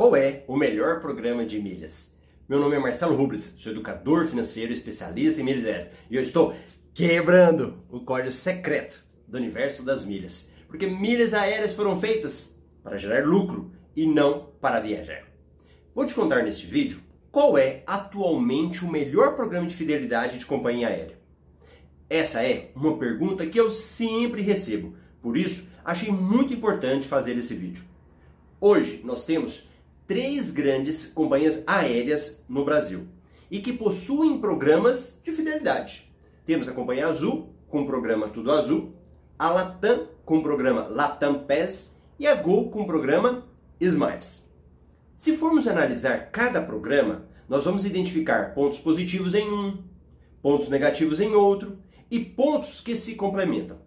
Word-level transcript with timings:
Qual 0.00 0.16
é 0.16 0.44
o 0.48 0.56
melhor 0.56 0.98
programa 0.98 1.44
de 1.44 1.60
milhas? 1.60 2.16
Meu 2.48 2.58
nome 2.58 2.74
é 2.74 2.78
Marcelo 2.78 3.14
Rubles, 3.14 3.54
sou 3.58 3.70
educador 3.70 4.26
financeiro 4.26 4.72
especialista 4.72 5.42
em 5.42 5.44
milhas 5.44 5.66
aéreas 5.66 5.92
e 6.10 6.16
eu 6.16 6.22
estou 6.22 6.54
quebrando 6.94 7.84
o 7.90 8.00
código 8.00 8.32
secreto 8.32 9.04
do 9.28 9.36
universo 9.36 9.84
das 9.84 10.06
milhas, 10.06 10.52
porque 10.66 10.86
milhas 10.86 11.34
aéreas 11.34 11.74
foram 11.74 12.00
feitas 12.00 12.62
para 12.82 12.96
gerar 12.96 13.26
lucro 13.26 13.72
e 13.94 14.06
não 14.06 14.48
para 14.58 14.80
viajar. 14.80 15.22
Vou 15.94 16.06
te 16.06 16.14
contar 16.14 16.44
neste 16.44 16.64
vídeo 16.64 17.02
qual 17.30 17.58
é 17.58 17.82
atualmente 17.86 18.82
o 18.82 18.90
melhor 18.90 19.36
programa 19.36 19.66
de 19.66 19.76
fidelidade 19.76 20.38
de 20.38 20.46
companhia 20.46 20.88
aérea. 20.88 21.18
Essa 22.08 22.42
é 22.42 22.70
uma 22.74 22.96
pergunta 22.96 23.44
que 23.44 23.60
eu 23.60 23.70
sempre 23.70 24.40
recebo, 24.40 24.96
por 25.20 25.36
isso 25.36 25.68
achei 25.84 26.10
muito 26.10 26.54
importante 26.54 27.06
fazer 27.06 27.36
esse 27.36 27.52
vídeo. 27.52 27.84
Hoje 28.58 29.02
nós 29.04 29.26
temos 29.26 29.68
três 30.10 30.50
grandes 30.50 31.06
companhias 31.06 31.62
aéreas 31.68 32.44
no 32.48 32.64
Brasil 32.64 33.06
e 33.48 33.60
que 33.60 33.72
possuem 33.72 34.40
programas 34.40 35.20
de 35.22 35.30
fidelidade. 35.30 36.12
Temos 36.44 36.68
a 36.68 36.72
Companhia 36.72 37.06
Azul, 37.06 37.54
com 37.68 37.82
o 37.82 37.86
programa 37.86 38.28
Tudo 38.28 38.50
Azul, 38.50 38.92
a 39.38 39.48
Latam, 39.48 40.08
com 40.24 40.38
o 40.38 40.42
programa 40.42 40.88
Latam 40.88 41.44
Pass 41.44 42.00
e 42.18 42.26
a 42.26 42.34
Gol, 42.34 42.70
com 42.70 42.82
o 42.82 42.86
programa 42.88 43.46
Smiles. 43.78 44.50
Se 45.16 45.36
formos 45.36 45.68
analisar 45.68 46.32
cada 46.32 46.60
programa, 46.60 47.24
nós 47.48 47.64
vamos 47.64 47.84
identificar 47.84 48.52
pontos 48.52 48.80
positivos 48.80 49.32
em 49.32 49.48
um, 49.48 49.78
pontos 50.42 50.68
negativos 50.68 51.20
em 51.20 51.36
outro 51.36 51.78
e 52.10 52.18
pontos 52.18 52.80
que 52.80 52.96
se 52.96 53.14
complementam. 53.14 53.78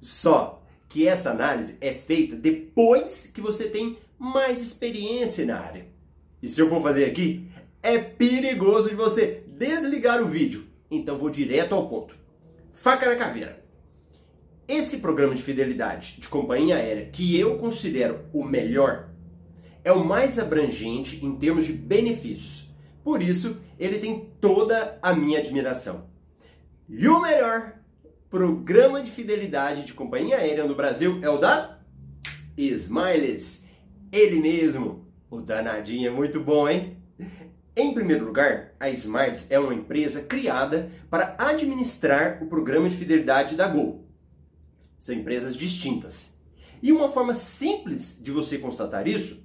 Só 0.00 0.61
que 0.92 1.08
essa 1.08 1.30
análise 1.30 1.78
é 1.80 1.94
feita 1.94 2.36
depois 2.36 3.30
que 3.32 3.40
você 3.40 3.64
tem 3.64 3.96
mais 4.18 4.60
experiência 4.60 5.46
na 5.46 5.58
área. 5.58 5.86
E 6.42 6.46
se 6.46 6.60
eu 6.60 6.68
for 6.68 6.82
fazer 6.82 7.06
aqui, 7.06 7.48
é 7.82 7.96
perigoso 7.96 8.90
de 8.90 8.94
você 8.94 9.42
desligar 9.46 10.22
o 10.22 10.28
vídeo. 10.28 10.66
Então 10.90 11.16
vou 11.16 11.30
direto 11.30 11.74
ao 11.74 11.88
ponto. 11.88 12.14
Faca 12.74 13.06
na 13.06 13.16
caveira. 13.16 13.64
Esse 14.68 14.98
programa 14.98 15.34
de 15.34 15.42
fidelidade 15.42 16.20
de 16.20 16.28
companhia 16.28 16.76
aérea 16.76 17.06
que 17.06 17.40
eu 17.40 17.56
considero 17.56 18.26
o 18.30 18.44
melhor 18.44 19.08
é 19.82 19.92
o 19.92 20.04
mais 20.04 20.38
abrangente 20.38 21.24
em 21.24 21.34
termos 21.36 21.64
de 21.64 21.72
benefícios. 21.72 22.68
Por 23.02 23.22
isso, 23.22 23.56
ele 23.78 23.98
tem 23.98 24.28
toda 24.42 24.98
a 25.00 25.14
minha 25.14 25.38
admiração. 25.38 26.06
E 26.86 27.08
o 27.08 27.18
melhor 27.18 27.78
programa 28.32 29.02
de 29.02 29.10
fidelidade 29.10 29.84
de 29.84 29.92
companhia 29.92 30.38
aérea 30.38 30.64
no 30.64 30.74
Brasil 30.74 31.20
é 31.20 31.28
o 31.28 31.36
da 31.36 31.78
Smiles. 32.56 33.66
Ele 34.10 34.40
mesmo. 34.40 35.06
O 35.30 35.42
danadinho 35.42 36.08
é 36.08 36.10
muito 36.10 36.40
bom, 36.40 36.66
hein? 36.66 36.96
Em 37.76 37.92
primeiro 37.92 38.24
lugar, 38.24 38.72
a 38.80 38.88
Smiles 38.88 39.50
é 39.50 39.58
uma 39.58 39.74
empresa 39.74 40.22
criada 40.22 40.90
para 41.10 41.36
administrar 41.38 42.42
o 42.42 42.46
programa 42.46 42.88
de 42.88 42.96
fidelidade 42.96 43.54
da 43.54 43.68
Gol. 43.68 44.08
São 44.98 45.14
empresas 45.14 45.54
distintas. 45.54 46.38
E 46.82 46.90
uma 46.90 47.10
forma 47.10 47.34
simples 47.34 48.18
de 48.18 48.30
você 48.30 48.56
constatar 48.56 49.06
isso, 49.06 49.42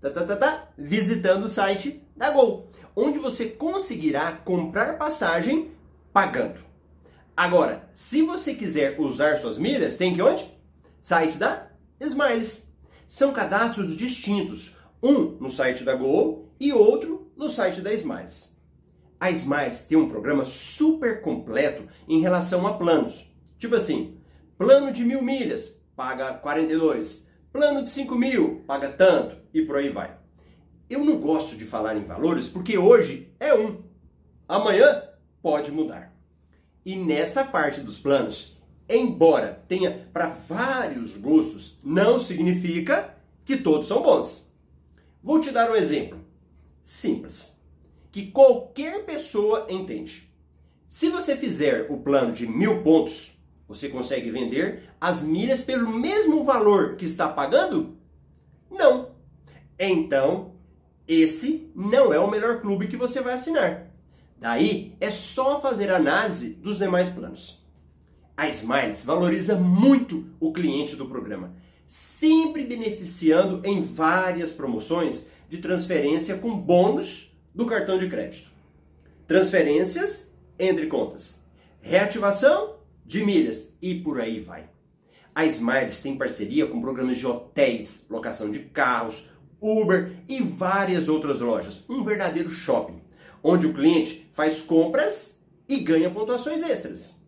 tá, 0.00 0.08
tá, 0.08 0.24
tá, 0.24 0.36
tá, 0.36 0.68
visitando 0.78 1.46
o 1.46 1.48
site 1.48 2.00
da 2.16 2.30
Gol, 2.30 2.70
onde 2.94 3.18
você 3.18 3.46
conseguirá 3.46 4.30
comprar 4.30 4.98
passagem 4.98 5.72
pagando. 6.12 6.73
Agora, 7.36 7.90
se 7.92 8.22
você 8.22 8.54
quiser 8.54 8.98
usar 9.00 9.38
suas 9.38 9.58
milhas, 9.58 9.96
tem 9.96 10.14
que 10.14 10.22
onde? 10.22 10.44
Site 11.02 11.36
da 11.36 11.68
Smiles 12.00 12.72
são 13.08 13.32
cadastros 13.32 13.96
distintos, 13.96 14.76
um 15.02 15.36
no 15.40 15.48
site 15.48 15.82
da 15.82 15.94
Gol 15.94 16.48
e 16.60 16.72
outro 16.72 17.32
no 17.36 17.48
site 17.48 17.80
da 17.80 17.92
Smiles. 17.92 18.56
A 19.18 19.30
Smiles 19.32 19.82
tem 19.84 19.98
um 19.98 20.08
programa 20.08 20.44
super 20.44 21.22
completo 21.22 21.88
em 22.08 22.20
relação 22.20 22.66
a 22.66 22.74
planos. 22.74 23.28
Tipo 23.58 23.74
assim, 23.74 24.18
plano 24.56 24.92
de 24.92 25.04
mil 25.04 25.22
milhas, 25.22 25.84
paga 25.96 26.34
42. 26.34 27.28
Plano 27.52 27.82
de 27.82 27.90
5 27.90 28.14
mil, 28.16 28.64
paga 28.66 28.88
tanto 28.88 29.36
e 29.52 29.62
por 29.62 29.76
aí 29.76 29.88
vai. 29.88 30.16
Eu 30.90 31.04
não 31.04 31.18
gosto 31.18 31.56
de 31.56 31.64
falar 31.64 31.96
em 31.96 32.04
valores 32.04 32.48
porque 32.48 32.76
hoje 32.76 33.32
é 33.40 33.54
um. 33.54 33.82
Amanhã 34.48 35.02
pode 35.40 35.70
mudar. 35.70 36.13
E 36.84 36.96
nessa 36.96 37.44
parte 37.44 37.80
dos 37.80 37.98
planos, 37.98 38.58
embora 38.88 39.64
tenha 39.66 40.08
para 40.12 40.28
vários 40.28 41.16
gostos, 41.16 41.78
não 41.82 42.18
significa 42.18 43.16
que 43.44 43.56
todos 43.56 43.88
são 43.88 44.02
bons. 44.02 44.52
Vou 45.22 45.40
te 45.40 45.50
dar 45.50 45.70
um 45.70 45.76
exemplo 45.76 46.18
simples, 46.82 47.58
que 48.12 48.30
qualquer 48.30 49.04
pessoa 49.06 49.66
entende. 49.70 50.30
Se 50.86 51.08
você 51.08 51.34
fizer 51.34 51.90
o 51.90 51.96
plano 51.96 52.30
de 52.30 52.46
mil 52.46 52.82
pontos, 52.82 53.32
você 53.66 53.88
consegue 53.88 54.30
vender 54.30 54.90
as 55.00 55.24
milhas 55.24 55.62
pelo 55.62 55.88
mesmo 55.90 56.44
valor 56.44 56.96
que 56.96 57.06
está 57.06 57.28
pagando? 57.28 57.96
Não. 58.70 59.12
Então, 59.78 60.54
esse 61.08 61.70
não 61.74 62.12
é 62.12 62.18
o 62.18 62.30
melhor 62.30 62.60
clube 62.60 62.86
que 62.86 62.96
você 62.96 63.20
vai 63.20 63.32
assinar. 63.32 63.90
Daí 64.44 64.94
é 65.00 65.10
só 65.10 65.58
fazer 65.58 65.90
análise 65.90 66.50
dos 66.50 66.76
demais 66.76 67.08
planos. 67.08 67.64
A 68.36 68.46
Smiles 68.50 69.02
valoriza 69.02 69.56
muito 69.56 70.26
o 70.38 70.52
cliente 70.52 70.96
do 70.96 71.06
programa, 71.06 71.54
sempre 71.86 72.62
beneficiando 72.62 73.62
em 73.66 73.82
várias 73.82 74.52
promoções 74.52 75.28
de 75.48 75.56
transferência 75.56 76.36
com 76.36 76.58
bônus 76.58 77.34
do 77.54 77.64
cartão 77.64 77.96
de 77.96 78.06
crédito. 78.06 78.50
Transferências 79.26 80.34
entre 80.58 80.88
contas, 80.88 81.42
reativação 81.80 82.76
de 83.02 83.24
milhas 83.24 83.74
e 83.80 83.94
por 83.94 84.20
aí 84.20 84.40
vai. 84.40 84.68
A 85.34 85.46
Smiles 85.46 86.00
tem 86.00 86.18
parceria 86.18 86.66
com 86.66 86.82
programas 86.82 87.16
de 87.16 87.26
hotéis, 87.26 88.08
locação 88.10 88.50
de 88.50 88.58
carros, 88.58 89.26
Uber 89.58 90.12
e 90.28 90.42
várias 90.42 91.08
outras 91.08 91.40
lojas. 91.40 91.82
Um 91.88 92.04
verdadeiro 92.04 92.50
shopping, 92.50 93.00
onde 93.44 93.66
o 93.66 93.74
cliente 93.74 94.26
faz 94.32 94.62
compras 94.62 95.40
e 95.68 95.76
ganha 95.76 96.10
pontuações 96.10 96.62
extras. 96.62 97.22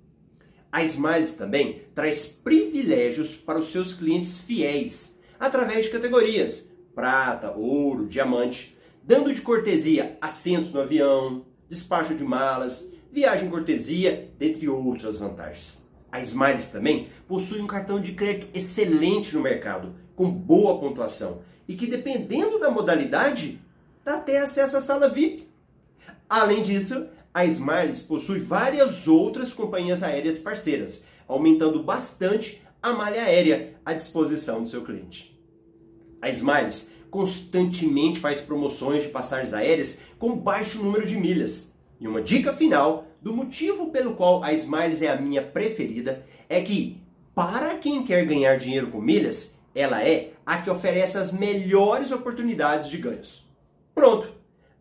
A 0.73 0.83
Smiles 0.83 1.35
também 1.35 1.83
traz 1.95 2.25
privilégios 2.27 3.37
para 3.37 3.59
os 3.59 3.67
seus 3.67 3.93
clientes 3.93 4.39
fiéis, 4.39 5.19
através 5.39 5.85
de 5.85 5.93
categorias 5.93 6.75
prata, 6.97 7.53
ouro, 7.53 8.07
diamante, 8.07 8.75
dando 9.05 9.33
de 9.33 9.43
cortesia 9.43 10.17
assentos 10.19 10.73
no 10.73 10.81
avião, 10.81 11.45
despacho 11.69 12.15
de 12.15 12.25
malas, 12.25 12.95
viagem 13.13 13.51
cortesia, 13.51 14.31
dentre 14.39 14.67
outras 14.67 15.19
vantagens. 15.19 15.87
A 16.11 16.21
Smiles 16.23 16.69
também 16.69 17.09
possui 17.29 17.61
um 17.61 17.67
cartão 17.67 18.01
de 18.01 18.13
crédito 18.13 18.49
excelente 18.55 19.35
no 19.35 19.43
mercado, 19.43 19.95
com 20.15 20.31
boa 20.31 20.81
pontuação 20.81 21.43
e 21.69 21.75
que, 21.75 21.87
dependendo 21.87 22.59
da 22.59 22.71
modalidade, 22.71 23.61
dá 24.03 24.15
até 24.15 24.39
acesso 24.39 24.79
à 24.79 24.81
sala 24.81 25.11
VIP. 25.11 25.47
Além 26.29 26.63
disso, 26.63 27.09
a 27.33 27.45
Smiles 27.45 28.03
possui 28.03 28.41
várias 28.41 29.07
outras 29.07 29.53
companhias 29.53 30.03
aéreas 30.03 30.39
parceiras, 30.39 31.05
aumentando 31.29 31.83
bastante 31.83 32.63
a 32.83 32.93
malha 32.93 33.23
aérea 33.23 33.75
à 33.85 33.93
disposição 33.93 34.63
do 34.63 34.69
seu 34.69 34.83
cliente. 34.83 35.39
A 36.21 36.31
Smiles 36.31 36.93
constantemente 37.11 38.19
faz 38.19 38.41
promoções 38.41 39.05
de 39.05 39.09
passagens 39.09 39.53
aéreas 39.53 40.03
com 40.19 40.37
baixo 40.37 40.83
número 40.83 41.07
de 41.07 41.17
milhas. 41.17 41.75
E 42.01 42.09
uma 42.09 42.21
dica 42.21 42.53
final 42.53 43.07
do 43.23 43.33
motivo 43.33 43.91
pelo 43.91 44.15
qual 44.15 44.43
a 44.43 44.53
Smiles 44.53 45.03
é 45.03 45.09
a 45.09 45.21
minha 45.21 45.43
preferida 45.43 46.25
é 46.49 46.61
que, 46.61 47.01
para 47.35 47.79
quem 47.79 48.05
quer 48.05 48.25
ganhar 48.25 48.57
dinheiro 48.57 48.89
com 48.89 49.01
milhas, 49.01 49.59
ela 49.75 50.03
é 50.03 50.33
a 50.45 50.59
que 50.59 50.71
oferece 50.71 51.19
as 51.19 51.33
melhores 51.33 52.11
oportunidades 52.11 52.89
de 52.89 52.99
ganhos. 52.99 53.47
Pronto! 53.95 54.36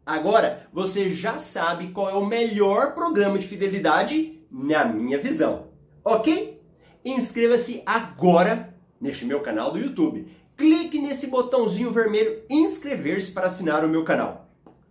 Agora 0.06 0.68
você 0.72 1.10
já 1.10 1.40
sabe 1.40 1.88
qual 1.88 2.10
é 2.10 2.14
o 2.14 2.26
melhor 2.26 2.94
programa 2.94 3.40
de 3.40 3.48
fidelidade 3.48 4.40
na 4.52 4.86
minha 4.86 5.18
visão. 5.18 5.70
Ok? 6.04 6.62
Inscreva-se 7.04 7.82
agora 7.86 8.76
neste 9.02 9.26
meu 9.26 9.42
canal 9.42 9.72
do 9.72 9.80
YouTube. 9.80 10.28
Clique 10.56 11.00
nesse 11.00 11.28
botãozinho 11.28 11.92
vermelho 11.92 12.44
inscrever-se 12.50 13.32
para 13.32 13.48
assinar 13.48 13.84
o 13.84 13.90
meu 13.90 14.04
canal. 14.04 14.50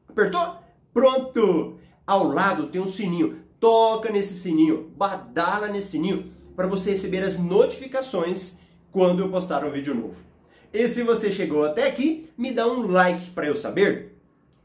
Apertou? 0.09 0.57
Pronto! 0.93 1.79
Ao 2.07 2.27
lado 2.27 2.67
tem 2.67 2.81
um 2.81 2.89
sininho. 2.89 3.45
Toca 3.61 4.11
nesse 4.11 4.35
sininho, 4.35 4.93
badala 4.97 5.69
nesse 5.69 5.93
sininho 5.93 6.31
para 6.55 6.67
você 6.67 6.91
receber 6.91 7.23
as 7.23 7.39
notificações 7.39 8.59
quando 8.91 9.21
eu 9.21 9.31
postar 9.31 9.65
um 9.65 9.71
vídeo 9.71 9.95
novo. 9.95 10.23
E 10.73 10.87
se 10.89 11.03
você 11.03 11.31
chegou 11.31 11.65
até 11.65 11.87
aqui, 11.87 12.29
me 12.37 12.53
dá 12.53 12.67
um 12.67 12.87
like 12.91 13.31
para 13.31 13.47
eu 13.47 13.57
saber 13.57 14.14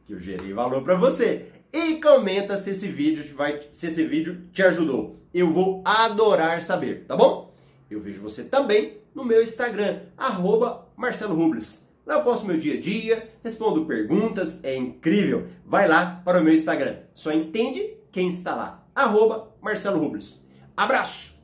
que 0.09 0.13
eu 0.13 0.19
gerei 0.19 0.51
valor 0.51 0.81
para 0.83 0.95
você. 0.95 1.45
E 1.71 2.01
comenta 2.01 2.57
se 2.57 2.71
esse 2.71 2.87
vídeo 2.87 3.23
vai, 3.35 3.61
se 3.71 3.85
esse 3.85 4.03
vídeo 4.05 4.41
te 4.51 4.63
ajudou. 4.63 5.15
Eu 5.31 5.53
vou 5.53 5.83
adorar 5.85 6.63
saber, 6.63 7.05
tá 7.05 7.15
bom? 7.15 7.53
Eu 7.91 8.01
vejo 8.01 8.19
você 8.19 8.43
também 8.43 8.97
no 9.13 9.23
meu 9.23 9.43
Instagram, 9.43 9.99
arroba 10.17 10.87
Marcelo 10.97 11.35
Rubles. 11.35 11.87
Lá 12.07 12.15
eu 12.15 12.23
posto 12.23 12.47
meu 12.47 12.57
dia 12.57 12.73
a 12.73 12.81
dia, 12.81 13.29
respondo 13.43 13.85
perguntas, 13.85 14.63
é 14.63 14.75
incrível. 14.75 15.45
Vai 15.63 15.87
lá 15.87 16.23
para 16.25 16.39
o 16.39 16.43
meu 16.43 16.55
Instagram. 16.55 16.97
Só 17.13 17.31
entende 17.31 17.93
quem 18.11 18.29
está 18.29 18.55
lá. 18.55 18.83
Arroba 18.95 19.55
Marcelo 19.61 19.99
Rubles. 19.99 20.43
Abraço 20.75 21.37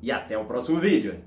e 0.00 0.12
até 0.12 0.38
o 0.38 0.44
próximo 0.44 0.78
vídeo. 0.78 1.18